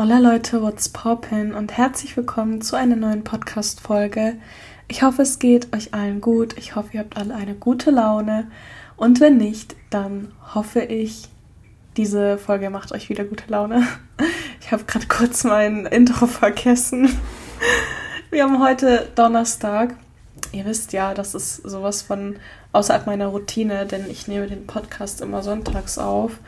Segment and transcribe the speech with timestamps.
[0.00, 4.36] Hola Leute, what's poppin und herzlich willkommen zu einer neuen Podcast-Folge.
[4.86, 6.56] Ich hoffe, es geht euch allen gut.
[6.56, 8.48] Ich hoffe, ihr habt alle eine gute Laune.
[8.96, 11.24] Und wenn nicht, dann hoffe ich,
[11.96, 13.88] diese Folge macht euch wieder gute Laune.
[14.60, 17.08] Ich habe gerade kurz mein Intro vergessen.
[18.30, 19.96] Wir haben heute Donnerstag.
[20.52, 22.36] Ihr wisst ja, das ist sowas von
[22.70, 26.38] außerhalb meiner Routine, denn ich nehme den Podcast immer sonntags auf.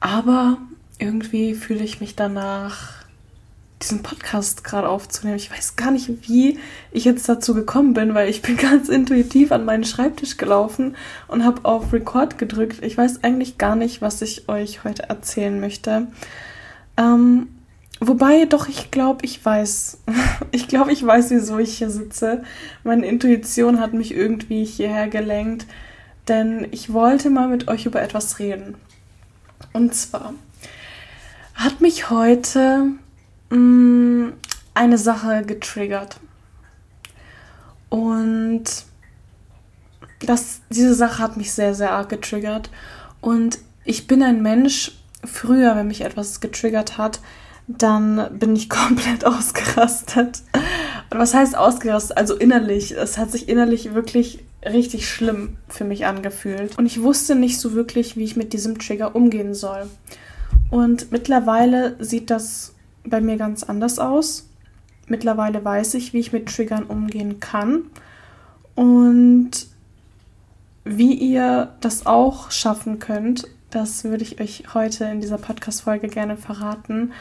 [0.00, 0.58] Aber
[1.02, 3.02] irgendwie fühle ich mich danach,
[3.82, 5.36] diesen Podcast gerade aufzunehmen.
[5.36, 6.60] Ich weiß gar nicht, wie
[6.92, 11.44] ich jetzt dazu gekommen bin, weil ich bin ganz intuitiv an meinen Schreibtisch gelaufen und
[11.44, 12.84] habe auf Record gedrückt.
[12.84, 16.06] Ich weiß eigentlich gar nicht, was ich euch heute erzählen möchte.
[16.96, 17.48] Ähm,
[17.98, 19.98] wobei, doch, ich glaube, ich weiß.
[20.52, 22.44] ich glaube, ich weiß, wieso ich hier sitze.
[22.84, 25.66] Meine Intuition hat mich irgendwie hierher gelenkt,
[26.28, 28.76] denn ich wollte mal mit euch über etwas reden.
[29.72, 30.34] Und zwar
[31.62, 32.92] hat mich heute
[33.50, 34.32] mh, mm,
[34.74, 36.18] eine Sache getriggert.
[37.88, 38.64] Und
[40.20, 42.70] das, diese Sache hat mich sehr, sehr arg getriggert.
[43.20, 44.92] Und ich bin ein Mensch,
[45.24, 47.20] früher, wenn mich etwas getriggert hat,
[47.68, 50.42] dann bin ich komplett ausgerastet.
[51.10, 52.16] Und was heißt ausgerastet?
[52.16, 52.92] Also innerlich.
[52.92, 56.78] Es hat sich innerlich wirklich richtig schlimm für mich angefühlt.
[56.78, 59.88] Und ich wusste nicht so wirklich, wie ich mit diesem Trigger umgehen soll.
[60.72, 64.48] Und mittlerweile sieht das bei mir ganz anders aus.
[65.06, 67.82] Mittlerweile weiß ich, wie ich mit Triggern umgehen kann
[68.74, 69.50] und
[70.84, 73.46] wie ihr das auch schaffen könnt.
[73.68, 77.12] Das würde ich euch heute in dieser Podcast-Folge gerne verraten.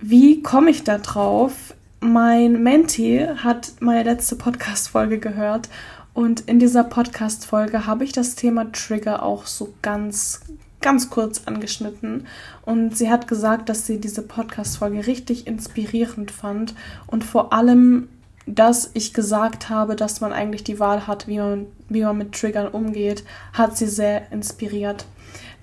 [0.00, 1.74] Wie komme ich da drauf?
[1.98, 5.68] Mein Menti hat meine letzte Podcast-Folge gehört
[6.14, 10.42] und in dieser Podcast-Folge habe ich das Thema Trigger auch so ganz
[10.80, 12.26] ganz kurz angeschnitten
[12.62, 16.74] und sie hat gesagt, dass sie diese Podcast-Folge richtig inspirierend fand
[17.06, 18.08] und vor allem,
[18.46, 22.32] dass ich gesagt habe, dass man eigentlich die Wahl hat, wie man, wie man mit
[22.32, 25.04] Triggern umgeht, hat sie sehr inspiriert.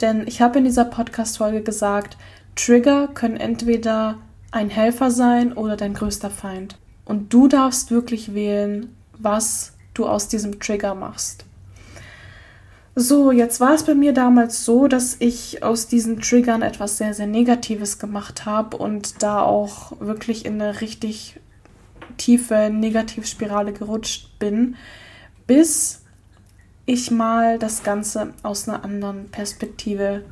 [0.01, 2.17] Denn ich habe in dieser Podcast-Folge gesagt,
[2.55, 4.19] Trigger können entweder
[4.51, 6.77] ein Helfer sein oder dein größter Feind.
[7.05, 11.46] Und du darfst wirklich wählen, was du aus diesem Trigger machst.
[12.99, 17.13] So, jetzt war es bei mir damals so, dass ich aus diesen Triggern etwas sehr,
[17.13, 21.39] sehr Negatives gemacht habe und da auch wirklich in eine richtig
[22.17, 24.77] tiefe Negativspirale gerutscht bin,
[25.45, 26.05] bis
[26.87, 30.25] ich mal das Ganze aus einer anderen Perspektive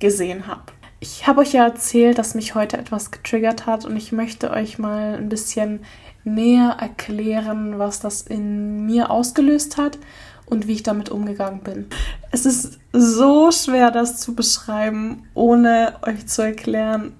[0.00, 0.72] gesehen habe.
[0.98, 4.80] Ich habe euch ja erzählt, dass mich heute etwas getriggert hat und ich möchte euch
[4.80, 5.84] mal ein bisschen
[6.24, 9.98] näher erklären, was das in mir ausgelöst hat
[10.46, 11.86] und wie ich damit umgegangen bin.
[12.30, 17.12] Es ist so schwer, das zu beschreiben, ohne euch zu erklären,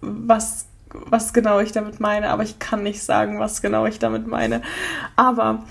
[0.00, 2.30] was, was genau ich damit meine.
[2.30, 4.62] Aber ich kann nicht sagen, was genau ich damit meine.
[5.16, 5.64] Aber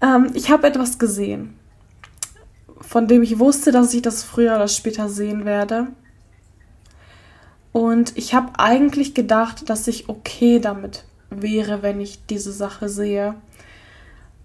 [0.00, 1.56] ähm, ich habe etwas gesehen,
[2.80, 5.88] von dem ich wusste, dass ich das früher oder später sehen werde.
[7.72, 13.34] Und ich habe eigentlich gedacht, dass ich okay damit wäre, wenn ich diese Sache sehe.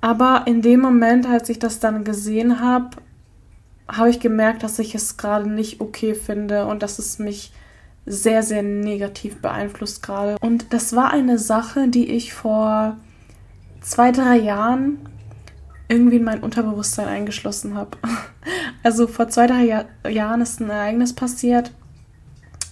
[0.03, 2.89] Aber in dem Moment, als ich das dann gesehen habe,
[3.87, 7.53] habe ich gemerkt, dass ich es gerade nicht okay finde und dass es mich
[8.05, 10.35] sehr, sehr negativ beeinflusst gerade.
[10.41, 12.97] Und das war eine Sache, die ich vor
[13.79, 14.97] zwei, drei Jahren
[15.87, 17.97] irgendwie in mein Unterbewusstsein eingeschlossen habe.
[18.85, 21.71] Also vor zwei, drei Jahr Jahren ist ein Ereignis passiert.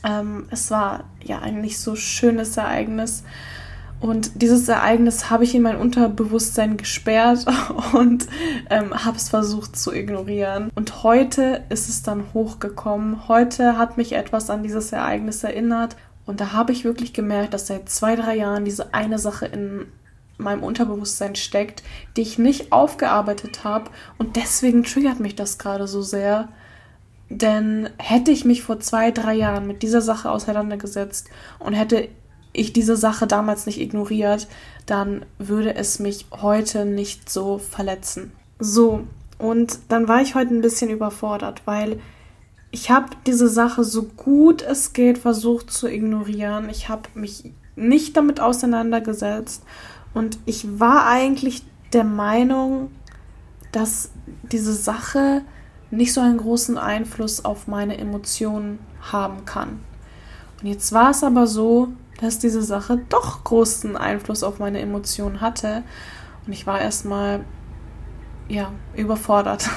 [0.04, 3.24] Ähm, es war ja ein nicht so schönes Ereignis.
[4.02, 7.46] Und dieses Ereignis habe ich in mein Unterbewusstsein gesperrt
[7.94, 8.28] und
[8.72, 10.72] ähm, habe es versucht zu ignorieren.
[10.74, 13.28] Und heute ist es dann hochgekommen.
[13.28, 15.96] Heute hat mich etwas an dieses Ereignis erinnert.
[16.26, 19.86] Und da habe ich wirklich gemerkt, dass seit zwei, drei Jahren diese eine Sache in
[20.38, 21.84] meinem Unterbewusstsein steckt,
[22.18, 23.92] die ich nicht aufgearbeitet habe.
[24.18, 26.48] Und deswegen triggert mich das gerade so sehr.
[27.30, 31.30] Denn hätte ich mich vor zwei, drei Jahren mit dieser Sache auseinandergesetzt
[31.60, 32.10] und hätte
[32.54, 34.48] ich diese Sache damals nicht ignoriert,
[34.86, 38.32] dann würde es mich heute nicht so verletzen.
[38.60, 39.06] So,
[39.38, 42.00] und dann war ich heute ein bisschen überfordert, weil
[42.72, 46.70] ich habe diese Sache so gut es geht versucht zu ignorieren.
[46.70, 49.64] Ich habe mich nicht damit auseinandergesetzt
[50.14, 51.64] und ich war eigentlich
[51.94, 52.92] der Meinung,
[53.72, 54.12] dass
[54.44, 55.42] diese Sache
[55.90, 58.80] nicht so einen großen Einfluss auf meine Emotionen
[59.12, 59.80] haben kann.
[60.62, 61.90] Und jetzt war es aber so,
[62.22, 65.84] dass diese Sache doch großen Einfluss auf meine Emotionen hatte.
[66.46, 67.44] Und ich war erstmal,
[68.48, 69.70] ja, überfordert.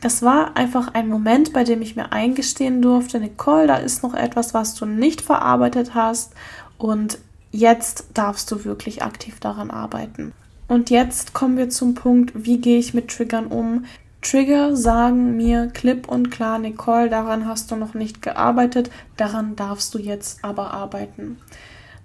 [0.00, 4.12] Es war einfach ein Moment, bei dem ich mir eingestehen durfte, Nicole, da ist noch
[4.12, 6.34] etwas, was du nicht verarbeitet hast
[6.76, 7.18] und
[7.52, 10.32] jetzt darfst du wirklich aktiv daran arbeiten.
[10.68, 13.86] Und jetzt kommen wir zum Punkt, wie gehe ich mit Triggern um?
[14.24, 19.92] Trigger sagen mir klipp und klar, Nicole, daran hast du noch nicht gearbeitet, daran darfst
[19.94, 21.38] du jetzt aber arbeiten.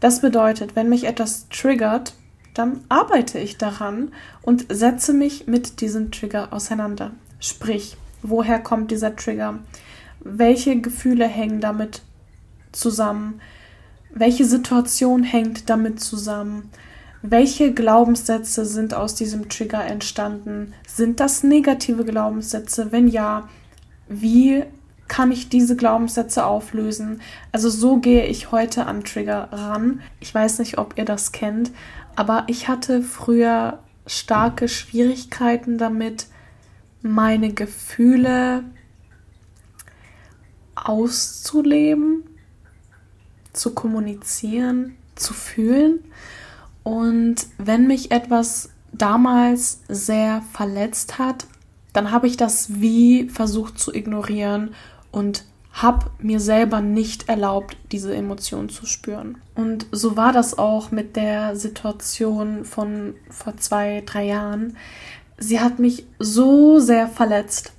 [0.01, 2.13] Das bedeutet, wenn mich etwas triggert,
[2.53, 4.11] dann arbeite ich daran
[4.41, 7.11] und setze mich mit diesem Trigger auseinander.
[7.39, 9.59] Sprich, woher kommt dieser Trigger?
[10.19, 12.01] Welche Gefühle hängen damit
[12.73, 13.39] zusammen?
[14.13, 16.69] Welche Situation hängt damit zusammen?
[17.21, 20.73] Welche Glaubenssätze sind aus diesem Trigger entstanden?
[20.87, 22.91] Sind das negative Glaubenssätze?
[22.91, 23.49] Wenn ja,
[24.07, 24.63] wie
[25.09, 27.21] kann ich diese Glaubenssätze auflösen?
[27.51, 30.01] Also so gehe ich heute an Trigger ran.
[30.21, 31.71] Ich weiß nicht, ob ihr das kennt,
[32.15, 36.27] aber ich hatte früher starke Schwierigkeiten damit,
[37.01, 38.63] meine Gefühle
[40.75, 42.23] auszuleben,
[43.53, 45.99] zu kommunizieren, zu fühlen.
[46.89, 51.45] Und wenn mich etwas damals sehr verletzt hat,
[51.93, 54.73] dann habe ich das wie versucht zu ignorieren
[55.11, 59.37] und habe mir selber nicht erlaubt, diese Emotionen zu spüren.
[59.53, 64.75] Und so war das auch mit der Situation von vor zwei, drei Jahren.
[65.37, 67.71] Sie hat mich so sehr verletzt.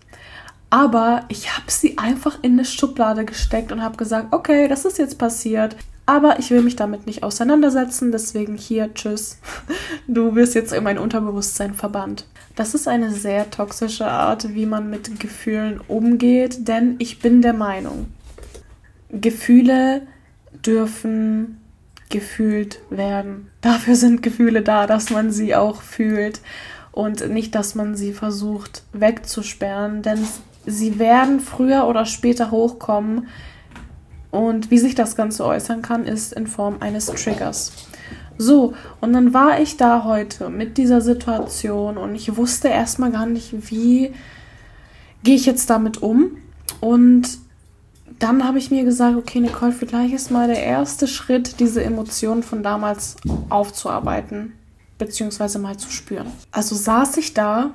[0.73, 4.99] Aber ich habe sie einfach in eine Schublade gesteckt und habe gesagt, okay, das ist
[4.99, 5.75] jetzt passiert.
[6.11, 9.39] Aber ich will mich damit nicht auseinandersetzen, deswegen hier, tschüss.
[10.09, 12.27] Du wirst jetzt in mein Unterbewusstsein verbannt.
[12.57, 17.53] Das ist eine sehr toxische Art, wie man mit Gefühlen umgeht, denn ich bin der
[17.53, 18.09] Meinung,
[19.13, 20.03] Gefühle
[20.67, 21.61] dürfen
[22.09, 23.49] gefühlt werden.
[23.61, 26.41] Dafür sind Gefühle da, dass man sie auch fühlt
[26.91, 30.27] und nicht, dass man sie versucht wegzusperren, denn
[30.67, 33.29] sie werden früher oder später hochkommen,
[34.31, 37.73] und wie sich das Ganze äußern kann, ist in Form eines Triggers.
[38.39, 43.27] So, und dann war ich da heute mit dieser Situation und ich wusste erstmal gar
[43.27, 44.15] nicht, wie
[45.23, 46.39] gehe ich jetzt damit um.
[46.81, 47.39] Und
[48.19, 52.43] dann habe ich mir gesagt, okay, Nicole, vielleicht ist mal der erste Schritt, diese Emotionen
[52.43, 53.17] von damals
[53.49, 54.53] aufzuarbeiten,
[54.97, 56.27] beziehungsweise mal zu spüren.
[56.51, 57.73] Also saß ich da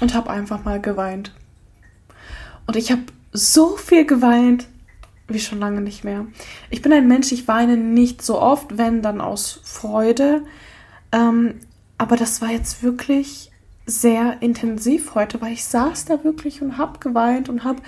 [0.00, 1.32] und habe einfach mal geweint.
[2.66, 3.02] Und ich habe
[3.32, 4.68] so viel geweint,
[5.28, 6.26] wie schon lange nicht mehr.
[6.70, 10.42] Ich bin ein Mensch, ich weine nicht so oft, wenn dann aus Freude.
[11.12, 11.54] Ähm,
[11.98, 13.50] aber das war jetzt wirklich
[13.86, 17.82] sehr intensiv heute, weil ich saß da wirklich und hab geweint und hab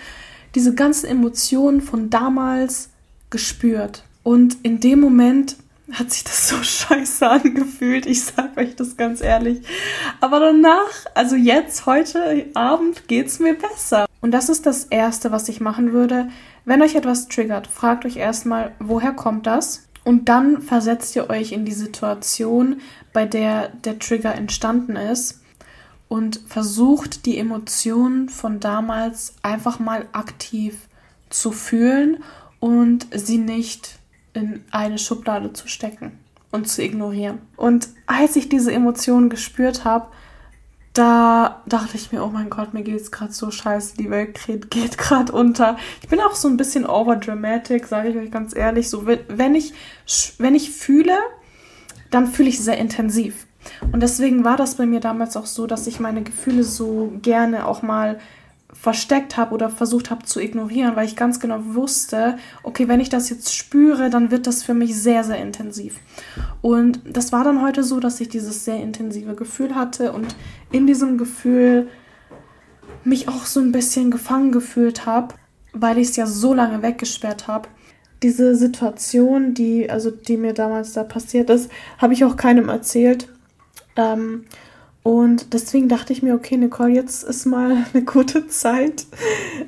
[0.55, 2.91] diese ganzen Emotionen von damals
[3.31, 4.05] gespürt.
[4.23, 5.57] Und in dem Moment
[5.93, 8.07] hat sich das so scheiße angefühlt.
[8.07, 9.63] Ich sag euch das ganz ehrlich.
[10.21, 14.07] Aber danach, also jetzt, heute Abend, geht's mir besser.
[14.21, 16.29] Und das ist das Erste, was ich machen würde.
[16.65, 19.89] Wenn euch etwas triggert, fragt euch erstmal, woher kommt das?
[20.05, 22.81] Und dann versetzt ihr euch in die Situation,
[23.13, 25.41] bei der der Trigger entstanden ist
[26.09, 30.89] und versucht die Emotionen von damals einfach mal aktiv
[31.29, 32.25] zu fühlen
[32.59, 34.00] und sie nicht
[34.33, 36.13] in eine Schublade zu stecken
[36.51, 37.39] und zu ignorieren.
[37.57, 40.07] Und als ich diese Emotionen gespürt habe,
[40.93, 44.41] da dachte ich mir, oh mein Gott, mir geht's gerade so scheiße, die Welt
[44.71, 45.77] geht gerade unter.
[46.03, 48.91] Ich bin auch so ein bisschen overdramatic, sage ich euch ganz ehrlich.
[48.91, 49.73] So, wenn ich,
[50.39, 51.17] wenn ich fühle,
[52.11, 53.47] dann fühle ich sehr intensiv.
[53.93, 57.67] Und deswegen war das bei mir damals auch so, dass ich meine Gefühle so gerne
[57.67, 58.19] auch mal
[58.73, 63.09] versteckt habe oder versucht habe zu ignorieren, weil ich ganz genau wusste, okay, wenn ich
[63.09, 65.99] das jetzt spüre, dann wird das für mich sehr, sehr intensiv.
[66.63, 70.35] Und das war dann heute so, dass ich dieses sehr intensive Gefühl hatte und
[70.71, 71.89] in diesem Gefühl
[73.05, 75.35] mich auch so ein bisschen gefangen gefühlt habe,
[75.73, 77.69] weil ich es ja so lange weggesperrt habe.
[78.23, 83.29] Diese Situation, die, also die mir damals da passiert ist, habe ich auch keinem erzählt.
[83.97, 84.45] Ähm,
[85.03, 89.07] und deswegen dachte ich mir, okay, Nicole, jetzt ist mal eine gute Zeit,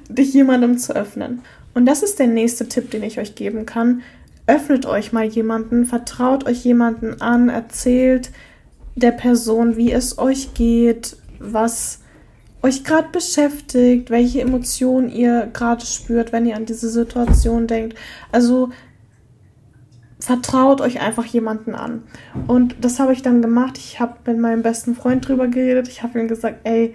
[0.09, 1.43] dich jemandem zu öffnen.
[1.75, 4.03] Und das ist der nächste Tipp, den ich euch geben kann.
[4.47, 8.31] Öffnet euch mal jemanden, vertraut euch jemanden an, erzählt
[8.95, 12.01] der Person, wie es euch geht, was
[12.63, 17.97] euch gerade beschäftigt, welche Emotionen ihr gerade spürt, wenn ihr an diese Situation denkt.
[18.31, 18.71] Also
[20.25, 22.03] vertraut euch einfach jemanden an.
[22.47, 23.79] Und das habe ich dann gemacht.
[23.79, 25.89] Ich habe mit meinem besten Freund drüber geredet.
[25.89, 26.95] Ich habe ihm gesagt, ey,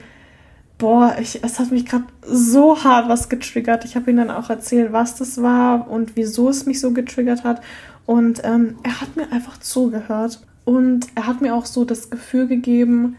[0.78, 3.86] boah, ich, es hat mich gerade so hart was getriggert.
[3.86, 7.44] Ich habe ihm dann auch erzählt, was das war und wieso es mich so getriggert
[7.44, 7.62] hat.
[8.06, 10.42] Und ähm, er hat mir einfach zugehört.
[10.64, 13.16] Und er hat mir auch so das Gefühl gegeben,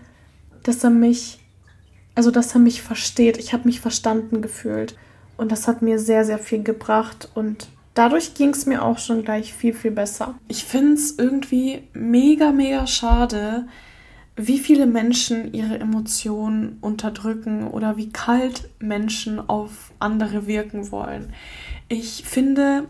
[0.62, 1.40] dass er mich
[2.14, 3.38] Also, dass er mich versteht.
[3.38, 4.96] Ich habe mich verstanden gefühlt.
[5.36, 7.28] Und das hat mir sehr, sehr viel gebracht.
[7.34, 10.36] Und dadurch ging es mir auch schon gleich viel, viel besser.
[10.46, 13.66] Ich finde es irgendwie mega, mega schade,
[14.36, 21.32] wie viele Menschen ihre Emotionen unterdrücken oder wie kalt Menschen auf andere wirken wollen.
[21.88, 22.84] Ich finde,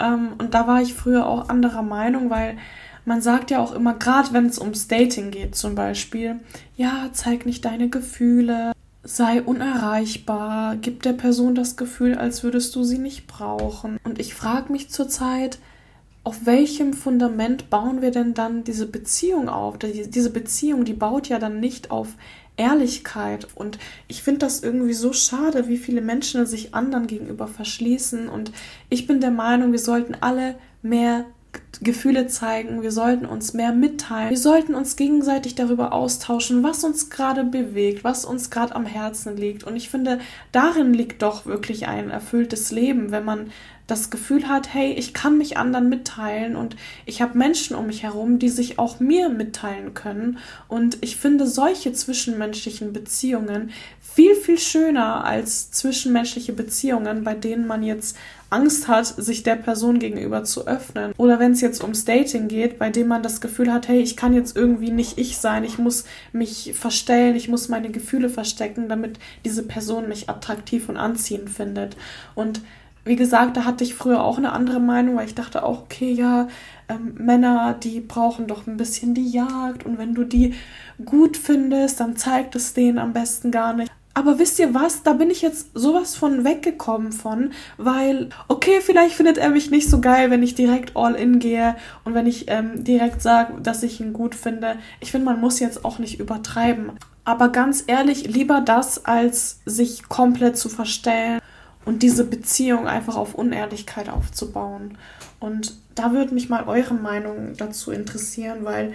[0.00, 2.58] ähm, und da war ich früher auch anderer Meinung, weil
[3.04, 6.40] man sagt ja auch immer, gerade wenn es ums Dating geht zum Beispiel,
[6.76, 12.84] ja, zeig nicht deine Gefühle, sei unerreichbar, gib der Person das Gefühl, als würdest du
[12.84, 13.98] sie nicht brauchen.
[14.04, 15.58] Und ich frage mich zurzeit,
[16.22, 19.78] auf welchem Fundament bauen wir denn dann diese Beziehung auf?
[19.78, 22.08] Diese Beziehung, die baut ja dann nicht auf
[22.56, 23.48] Ehrlichkeit.
[23.54, 28.28] Und ich finde das irgendwie so schade, wie viele Menschen sich anderen gegenüber verschließen.
[28.28, 28.52] Und
[28.90, 31.24] ich bin der Meinung, wir sollten alle mehr
[31.82, 37.08] Gefühle zeigen, wir sollten uns mehr mitteilen, wir sollten uns gegenseitig darüber austauschen, was uns
[37.08, 39.64] gerade bewegt, was uns gerade am Herzen liegt.
[39.64, 40.20] Und ich finde,
[40.52, 43.50] darin liegt doch wirklich ein erfülltes Leben, wenn man
[43.90, 48.02] das Gefühl hat, hey, ich kann mich anderen mitteilen und ich habe Menschen um mich
[48.02, 50.38] herum, die sich auch mir mitteilen können.
[50.68, 53.70] Und ich finde solche zwischenmenschlichen Beziehungen
[54.00, 58.16] viel, viel schöner als zwischenmenschliche Beziehungen, bei denen man jetzt
[58.50, 61.12] Angst hat, sich der Person gegenüber zu öffnen.
[61.16, 64.16] Oder wenn es jetzt ums Dating geht, bei dem man das Gefühl hat, hey, ich
[64.16, 68.88] kann jetzt irgendwie nicht ich sein, ich muss mich verstellen, ich muss meine Gefühle verstecken,
[68.88, 71.96] damit diese Person mich attraktiv und anziehend findet.
[72.34, 72.60] Und
[73.04, 76.12] wie gesagt, da hatte ich früher auch eine andere Meinung, weil ich dachte auch, okay,
[76.12, 76.48] ja,
[76.88, 80.54] ähm, Männer, die brauchen doch ein bisschen die Jagd und wenn du die
[81.04, 83.90] gut findest, dann zeigt es denen am besten gar nicht.
[84.12, 85.04] Aber wisst ihr was?
[85.04, 89.88] Da bin ich jetzt sowas von weggekommen von, weil, okay, vielleicht findet er mich nicht
[89.88, 93.84] so geil, wenn ich direkt all in gehe und wenn ich ähm, direkt sage, dass
[93.84, 94.76] ich ihn gut finde.
[94.98, 96.92] Ich finde, man muss jetzt auch nicht übertreiben.
[97.24, 101.40] Aber ganz ehrlich, lieber das, als sich komplett zu verstellen
[101.90, 104.96] und diese Beziehung einfach auf Unehrlichkeit aufzubauen.
[105.40, 108.92] Und da würde mich mal eure Meinung dazu interessieren, weil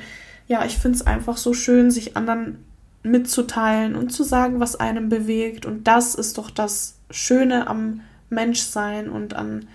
[0.47, 2.63] ja, ich finde es einfach so schön, sich anderen
[3.03, 5.65] mitzuteilen und zu sagen, was einem bewegt.
[5.65, 7.99] Und das ist doch das Schöne am
[8.29, 9.67] Menschsein und an,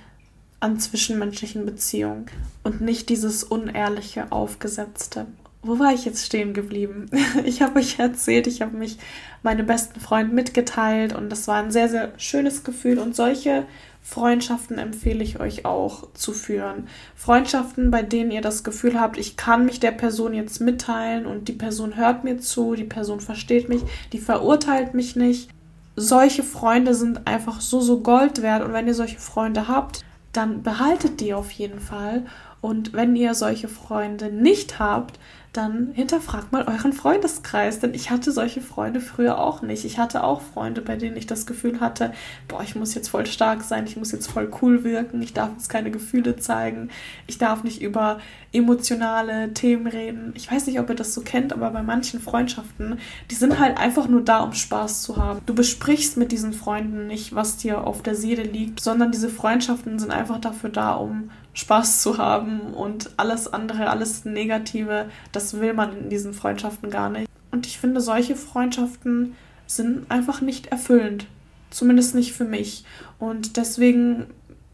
[0.61, 2.25] an zwischenmenschlichen Beziehungen
[2.65, 5.27] und nicht dieses unehrliche, aufgesetzte.
[5.63, 7.07] Wo war ich jetzt stehen geblieben?
[7.45, 8.99] Ich habe euch erzählt, ich habe mich
[9.43, 12.99] meine besten Freunde mitgeteilt und das war ein sehr, sehr schönes Gefühl.
[12.99, 13.67] Und solche
[14.03, 16.89] Freundschaften empfehle ich euch auch zu führen.
[17.15, 21.49] Freundschaften, bei denen ihr das Gefühl habt, ich kann mich der Person jetzt mitteilen und
[21.49, 25.51] die Person hört mir zu, die Person versteht mich, die verurteilt mich nicht.
[25.97, 30.63] Solche Freunde sind einfach so, so Gold wert und wenn ihr solche Freunde habt, dann
[30.63, 32.25] behaltet die auf jeden Fall.
[32.61, 35.19] Und wenn ihr solche Freunde nicht habt,
[35.53, 39.85] dann hinterfragt mal euren Freundeskreis, denn ich hatte solche Freunde früher auch nicht.
[39.85, 42.13] Ich hatte auch Freunde, bei denen ich das Gefühl hatte,
[42.47, 45.51] boah, ich muss jetzt voll stark sein, ich muss jetzt voll cool wirken, ich darf
[45.53, 46.91] jetzt keine Gefühle zeigen,
[47.27, 48.21] ich darf nicht über
[48.53, 50.33] emotionale Themen reden.
[50.37, 52.99] Ich weiß nicht, ob ihr das so kennt, aber bei manchen Freundschaften,
[53.31, 55.41] die sind halt einfach nur da, um Spaß zu haben.
[55.47, 59.99] Du besprichst mit diesen Freunden nicht, was dir auf der Seele liegt, sondern diese Freundschaften
[59.99, 61.31] sind einfach dafür da, um
[61.61, 67.11] Spaß zu haben und alles andere, alles Negative, das will man in diesen Freundschaften gar
[67.11, 67.29] nicht.
[67.51, 69.35] Und ich finde, solche Freundschaften
[69.67, 71.27] sind einfach nicht erfüllend.
[71.71, 72.85] Zumindest nicht für mich.
[73.19, 74.27] Und deswegen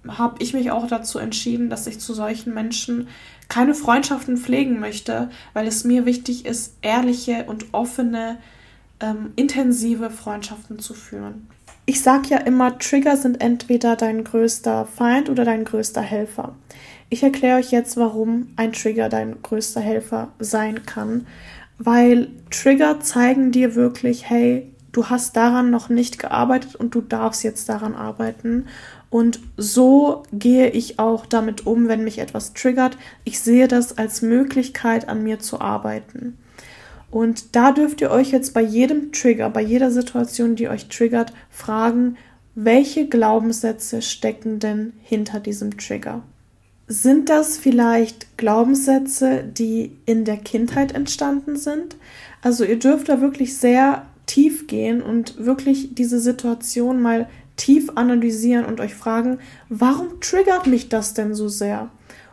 [0.09, 3.09] habe ich mich auch dazu entschieden, dass ich zu solchen Menschen
[3.49, 8.38] keine Freundschaften pflegen möchte, weil es mir wichtig ist, ehrliche und offene,
[9.00, 11.49] ähm, intensive Freundschaften zu führen.
[11.88, 16.57] Ich sage ja immer, Trigger sind entweder dein größter Feind oder dein größter Helfer.
[17.11, 21.28] Ich erkläre euch jetzt, warum ein Trigger dein größter Helfer sein kann,
[21.78, 27.45] weil Trigger zeigen dir wirklich, hey, du hast daran noch nicht gearbeitet und du darfst
[27.45, 28.66] jetzt daran arbeiten.
[29.09, 32.99] Und so gehe ich auch damit um, wenn mich etwas triggert.
[33.23, 36.37] Ich sehe das als Möglichkeit, an mir zu arbeiten.
[37.17, 41.33] Und da dürft ihr euch jetzt bei jedem Trigger, bei jeder Situation, die euch triggert,
[41.49, 42.19] fragen,
[42.55, 46.25] welche Glaubenssätze stecken denn hinter diesem Trigger?
[46.89, 51.97] Sind das vielleicht Glaubenssätze, die in der Kindheit entstanden sind?
[52.43, 58.67] Also ihr dürft da wirklich sehr tief gehen und wirklich diese Situation mal tief analysieren
[58.67, 59.39] und euch fragen,
[59.71, 61.89] warum triggert mich das denn so sehr?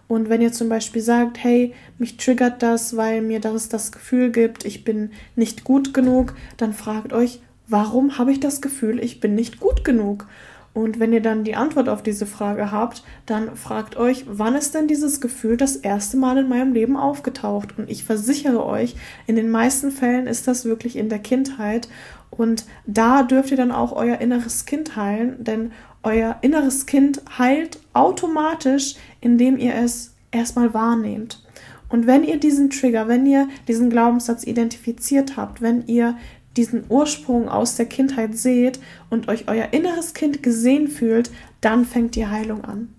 [0.07, 4.31] Und wenn ihr zum Beispiel sagt, hey, mich triggert das, weil mir das das Gefühl
[4.31, 9.19] gibt, ich bin nicht gut genug, dann fragt euch, warum habe ich das Gefühl, ich
[9.19, 10.27] bin nicht gut genug?
[10.73, 14.73] Und wenn ihr dann die Antwort auf diese Frage habt, dann fragt euch, wann ist
[14.73, 17.77] denn dieses Gefühl das erste Mal in meinem Leben aufgetaucht?
[17.77, 18.95] Und ich versichere euch,
[19.27, 21.87] in den meisten Fällen ist das wirklich in der Kindheit.
[22.31, 25.71] Und da dürft ihr dann auch euer inneres Kind heilen, denn
[26.03, 31.43] euer inneres Kind heilt automatisch, indem ihr es erstmal wahrnehmt.
[31.89, 36.17] Und wenn ihr diesen Trigger, wenn ihr diesen Glaubenssatz identifiziert habt, wenn ihr
[36.57, 38.79] diesen Ursprung aus der Kindheit seht
[39.09, 41.31] und euch euer inneres Kind gesehen fühlt,
[41.61, 42.89] dann fängt die Heilung an.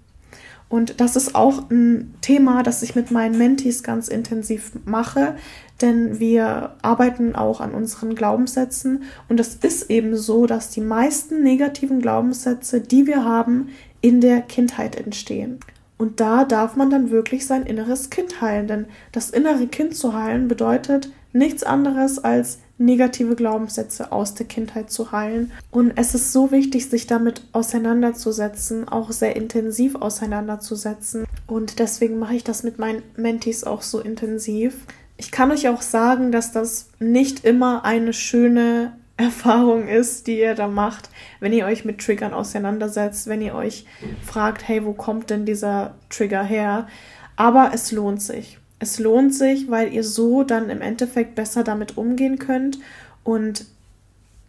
[0.68, 5.36] Und das ist auch ein Thema, das ich mit meinen Mentees ganz intensiv mache,
[5.80, 11.42] denn wir arbeiten auch an unseren Glaubenssätzen und es ist eben so, dass die meisten
[11.42, 13.68] negativen Glaubenssätze, die wir haben,
[14.00, 15.58] in der Kindheit entstehen.
[15.96, 20.12] Und da darf man dann wirklich sein inneres Kind heilen, denn das innere Kind zu
[20.12, 25.52] heilen bedeutet nichts anderes als negative Glaubenssätze aus der Kindheit zu heilen.
[25.70, 31.24] Und es ist so wichtig, sich damit auseinanderzusetzen, auch sehr intensiv auseinanderzusetzen.
[31.46, 34.86] Und deswegen mache ich das mit meinen Mentees auch so intensiv.
[35.16, 40.56] Ich kann euch auch sagen, dass das nicht immer eine schöne Erfahrung ist, die ihr
[40.56, 43.86] da macht, wenn ihr euch mit Triggern auseinandersetzt, wenn ihr euch
[44.24, 46.88] fragt, hey, wo kommt denn dieser Trigger her?
[47.36, 48.58] Aber es lohnt sich.
[48.80, 52.78] Es lohnt sich, weil ihr so dann im Endeffekt besser damit umgehen könnt.
[53.22, 53.66] Und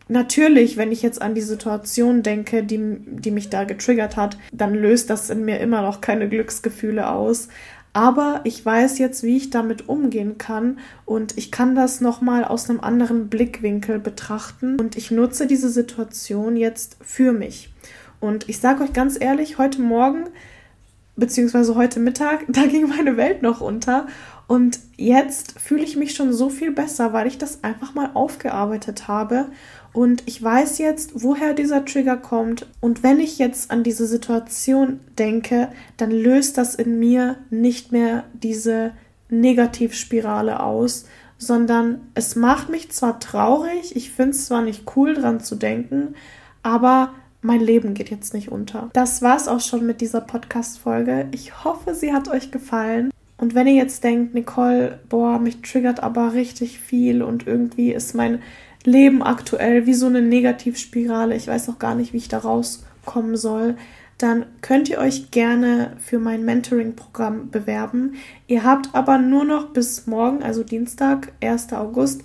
[0.07, 4.73] natürlich, wenn ich jetzt an die Situation denke, die, die mich da getriggert hat, dann
[4.73, 7.49] löst das in mir immer noch keine Glücksgefühle aus.
[7.95, 12.69] Aber ich weiß jetzt, wie ich damit umgehen kann und ich kann das nochmal aus
[12.69, 17.73] einem anderen Blickwinkel betrachten und ich nutze diese Situation jetzt für mich.
[18.19, 20.25] Und ich sage euch ganz ehrlich, heute Morgen
[21.15, 24.07] beziehungsweise heute Mittag, da ging meine Welt noch unter.
[24.45, 29.07] Und jetzt fühle ich mich schon so viel besser, weil ich das einfach mal aufgearbeitet
[29.07, 29.45] habe.
[29.95, 32.67] Und ich weiß jetzt, woher dieser Trigger kommt.
[32.81, 38.25] Und wenn ich jetzt an diese Situation denke, dann löst das in mir nicht mehr
[38.33, 38.91] diese
[39.29, 41.05] Negativspirale aus,
[41.37, 46.15] sondern es macht mich zwar traurig, ich finde es zwar nicht cool dran zu denken,
[46.61, 48.89] aber mein Leben geht jetzt nicht unter.
[48.91, 51.29] Das war's auch schon mit dieser Podcast-Folge.
[51.31, 53.11] Ich hoffe, sie hat euch gefallen.
[53.37, 58.13] Und wenn ihr jetzt denkt, Nicole, boah, mich triggert aber richtig viel und irgendwie ist
[58.13, 58.41] mein
[58.85, 63.35] Leben aktuell wie so eine Negativspirale, ich weiß noch gar nicht, wie ich da rauskommen
[63.35, 63.75] soll,
[64.17, 68.13] dann könnt ihr euch gerne für mein Mentoring-Programm bewerben.
[68.47, 71.73] Ihr habt aber nur noch bis morgen, also Dienstag, 1.
[71.73, 72.21] August,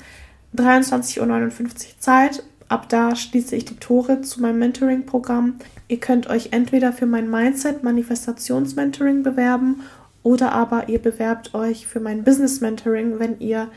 [0.55, 5.57] 23.59 Uhr Zeit Ab da schließe ich die Tore zu meinem Mentoring-Programm.
[5.89, 9.81] Ihr könnt euch entweder für mein Mindset-Manifestations-Mentoring bewerben
[10.23, 13.73] oder aber ihr bewerbt euch für mein Business-Mentoring, wenn ihr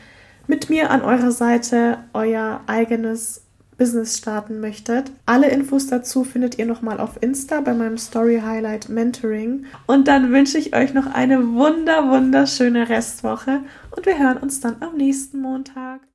[0.47, 3.43] mit mir an eurer Seite euer eigenes
[3.77, 5.12] Business starten möchtet.
[5.25, 9.65] Alle Infos dazu findet ihr nochmal auf Insta bei meinem Story Highlight Mentoring.
[9.88, 13.62] Und dann wünsche ich euch noch eine wunder, wunderschöne Restwoche
[13.95, 16.01] und wir hören uns dann am nächsten Montag.